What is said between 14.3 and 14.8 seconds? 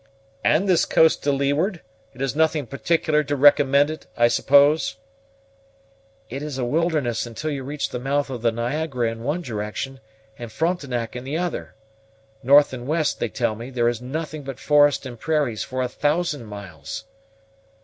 but